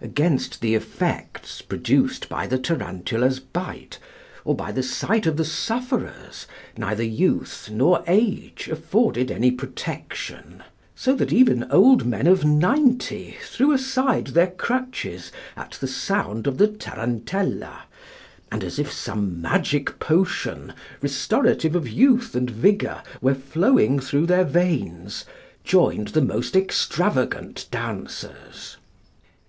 [0.00, 3.98] Against the effects produced by the tarantula's bite,
[4.44, 10.62] or by the sight of the sufferers, neither youth nor age afforded any protection;
[10.94, 16.58] so that even old men of ninety threw aside their crutches at the sound of
[16.58, 17.82] the tarantella,
[18.52, 24.44] and, as if some magic potion, restorative of youth and vigour, were flowing through their
[24.44, 25.24] veins,
[25.64, 28.76] joined the most extravagant dancers.